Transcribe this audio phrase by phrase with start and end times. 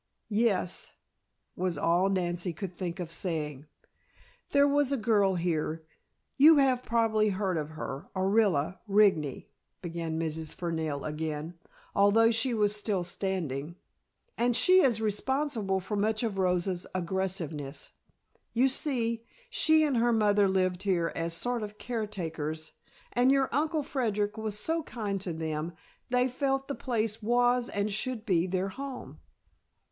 [0.31, 0.93] "Yes,"
[1.55, 3.67] was all Nancy could think of saying.
[4.49, 5.83] "There was a girl here
[6.37, 10.55] you have probably heard of her, Orilla Rigney," began Mrs.
[10.55, 11.59] Fernell again,
[11.93, 13.75] although she was still standing,
[14.39, 17.91] "and she is responsible for much of Rosa's aggressiveness.
[18.53, 22.71] You see, she and her mother lived here as sort of care takers,
[23.13, 25.73] and your Uncle Frederic was so kind to them
[26.09, 29.19] they felt the place was and should be their home.